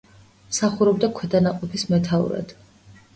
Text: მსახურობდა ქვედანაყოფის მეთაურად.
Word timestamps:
მსახურობდა 0.53 1.09
ქვედანაყოფის 1.19 1.83
მეთაურად. 1.91 2.55